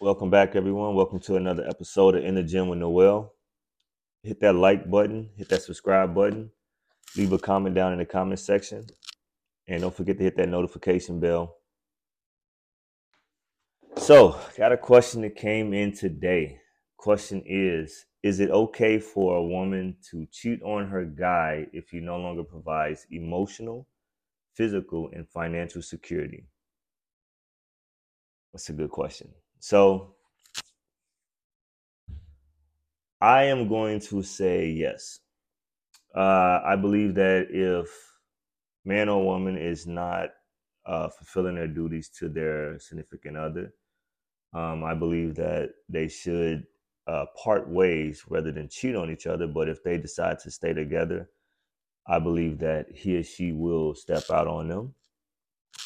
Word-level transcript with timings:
Welcome 0.00 0.28
back, 0.28 0.56
everyone. 0.56 0.96
Welcome 0.96 1.20
to 1.20 1.36
another 1.36 1.64
episode 1.68 2.16
of 2.16 2.24
In 2.24 2.34
the 2.34 2.42
Gym 2.42 2.66
with 2.66 2.80
Noel. 2.80 3.32
Hit 4.24 4.40
that 4.40 4.54
like 4.56 4.90
button, 4.90 5.30
hit 5.36 5.48
that 5.50 5.62
subscribe 5.62 6.12
button, 6.12 6.50
leave 7.16 7.32
a 7.32 7.38
comment 7.38 7.76
down 7.76 7.92
in 7.92 8.00
the 8.00 8.04
comment 8.04 8.40
section, 8.40 8.84
and 9.68 9.82
don't 9.82 9.94
forget 9.94 10.18
to 10.18 10.24
hit 10.24 10.36
that 10.36 10.48
notification 10.48 11.20
bell. 11.20 11.58
So, 13.96 14.36
got 14.58 14.72
a 14.72 14.76
question 14.76 15.22
that 15.22 15.36
came 15.36 15.72
in 15.72 15.92
today. 15.92 16.58
Question 16.96 17.44
is 17.46 18.06
Is 18.24 18.40
it 18.40 18.50
okay 18.50 18.98
for 18.98 19.36
a 19.36 19.46
woman 19.46 19.96
to 20.10 20.26
cheat 20.32 20.60
on 20.64 20.88
her 20.88 21.04
guy 21.04 21.68
if 21.72 21.90
he 21.90 22.00
no 22.00 22.16
longer 22.16 22.42
provides 22.42 23.06
emotional, 23.12 23.86
physical, 24.54 25.08
and 25.12 25.28
financial 25.28 25.82
security? 25.82 26.46
That's 28.52 28.68
a 28.70 28.72
good 28.72 28.90
question. 28.90 29.30
So 29.64 30.16
I 33.22 33.44
am 33.44 33.66
going 33.66 33.98
to 34.00 34.22
say 34.22 34.68
yes. 34.68 35.20
Uh, 36.14 36.60
I 36.62 36.76
believe 36.76 37.14
that 37.14 37.46
if 37.48 37.88
man 38.84 39.08
or 39.08 39.24
woman 39.24 39.56
is 39.56 39.86
not 39.86 40.28
uh, 40.84 41.08
fulfilling 41.08 41.54
their 41.54 41.66
duties 41.66 42.10
to 42.18 42.28
their 42.28 42.78
significant 42.78 43.38
other, 43.38 43.72
um, 44.52 44.84
I 44.84 44.92
believe 44.92 45.34
that 45.36 45.70
they 45.88 46.08
should 46.08 46.66
uh, 47.06 47.24
part 47.42 47.66
ways 47.66 48.22
rather 48.28 48.52
than 48.52 48.68
cheat 48.68 48.94
on 48.94 49.10
each 49.10 49.26
other. 49.26 49.46
But 49.46 49.70
if 49.70 49.82
they 49.82 49.96
decide 49.96 50.40
to 50.40 50.50
stay 50.50 50.74
together, 50.74 51.30
I 52.06 52.18
believe 52.18 52.58
that 52.58 52.88
he 52.94 53.16
or 53.16 53.22
she 53.22 53.52
will 53.52 53.94
step 53.94 54.24
out 54.30 54.46
on 54.46 54.68
them. 54.68 54.94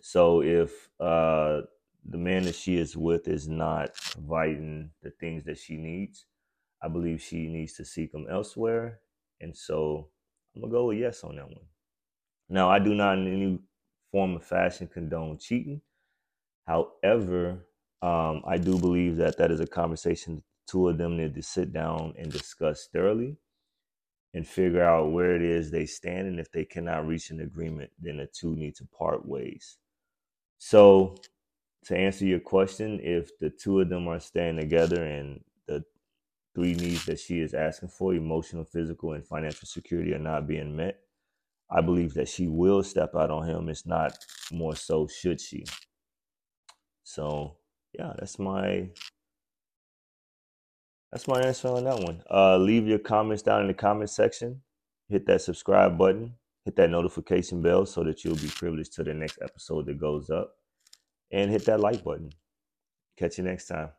So 0.00 0.42
if 0.42 0.90
uh, 1.00 1.62
the 2.08 2.18
man 2.18 2.44
that 2.44 2.54
she 2.54 2.76
is 2.78 2.96
with 2.96 3.28
is 3.28 3.48
not 3.48 3.94
providing 4.12 4.90
the 5.02 5.10
things 5.10 5.44
that 5.44 5.58
she 5.58 5.76
needs, 5.76 6.26
I 6.82 6.88
believe 6.88 7.22
she 7.22 7.48
needs 7.48 7.74
to 7.74 7.84
seek 7.84 8.12
them 8.12 8.26
elsewhere. 8.30 9.00
And 9.40 9.56
so 9.56 10.08
I'm 10.54 10.62
gonna 10.62 10.72
go 10.72 10.86
with 10.86 10.98
yes 10.98 11.24
on 11.24 11.36
that 11.36 11.46
one. 11.48 11.66
Now 12.48 12.70
I 12.70 12.78
do 12.78 12.94
not 12.94 13.18
in 13.18 13.32
any 13.32 13.58
form 14.12 14.36
of 14.36 14.44
fashion 14.44 14.88
condone 14.92 15.38
cheating. 15.38 15.80
However, 16.66 17.66
um, 18.02 18.42
I 18.46 18.58
do 18.58 18.78
believe 18.78 19.16
that 19.16 19.38
that 19.38 19.50
is 19.50 19.60
a 19.60 19.66
conversation 19.66 20.42
two 20.68 20.88
of 20.88 20.98
them 20.98 21.16
need 21.18 21.34
to 21.34 21.42
sit 21.42 21.72
down 21.72 22.14
and 22.18 22.32
discuss 22.32 22.88
thoroughly 22.92 23.36
and 24.34 24.46
figure 24.46 24.84
out 24.84 25.12
where 25.12 25.36
it 25.36 25.42
is 25.42 25.70
they 25.70 25.86
stand. 25.86 26.28
And 26.28 26.40
if 26.40 26.50
they 26.52 26.64
cannot 26.64 27.06
reach 27.06 27.30
an 27.30 27.40
agreement, 27.40 27.90
then 28.00 28.18
the 28.18 28.26
two 28.26 28.56
need 28.56 28.76
to 28.76 28.86
part 28.98 29.26
ways. 29.26 29.78
So 30.58 31.16
to 31.84 31.96
answer 31.96 32.24
your 32.24 32.40
question, 32.40 33.00
if 33.02 33.38
the 33.38 33.50
two 33.50 33.80
of 33.80 33.88
them 33.88 34.08
are 34.08 34.20
staying 34.20 34.56
together 34.56 35.04
and 35.04 35.42
the 35.66 35.84
three 36.54 36.74
needs 36.74 37.04
that 37.06 37.20
she 37.20 37.40
is 37.40 37.54
asking 37.54 37.90
for 37.90 38.14
emotional, 38.14 38.64
physical, 38.64 39.12
and 39.12 39.26
financial 39.26 39.66
security 39.66 40.14
are 40.14 40.18
not 40.18 40.46
being 40.46 40.74
met, 40.74 41.00
I 41.70 41.80
believe 41.80 42.14
that 42.14 42.28
she 42.28 42.48
will 42.48 42.82
step 42.82 43.14
out 43.14 43.30
on 43.30 43.46
him. 43.48 43.68
It's 43.68 43.86
not 43.86 44.16
more 44.52 44.76
so 44.76 45.06
should 45.06 45.40
she. 45.40 45.64
So 47.02 47.56
yeah, 47.92 48.12
that's 48.18 48.38
my 48.38 48.88
that's 51.12 51.28
my 51.28 51.40
answer 51.40 51.68
on 51.68 51.84
that 51.84 52.00
one. 52.00 52.22
Uh, 52.30 52.56
leave 52.56 52.86
your 52.88 52.98
comments 52.98 53.42
down 53.42 53.62
in 53.62 53.68
the 53.68 53.74
comment 53.74 54.10
section. 54.10 54.62
Hit 55.08 55.26
that 55.26 55.42
subscribe 55.42 55.96
button. 55.96 56.34
Hit 56.64 56.76
that 56.76 56.90
notification 56.90 57.62
bell 57.62 57.86
so 57.86 58.02
that 58.04 58.24
you'll 58.24 58.36
be 58.36 58.48
privileged 58.48 58.94
to 58.94 59.04
the 59.04 59.14
next 59.14 59.38
episode 59.42 59.86
that 59.86 60.00
goes 60.00 60.30
up 60.30 60.56
and 61.30 61.50
hit 61.50 61.66
that 61.66 61.80
like 61.80 62.04
button. 62.04 62.30
Catch 63.16 63.38
you 63.38 63.44
next 63.44 63.68
time. 63.68 63.90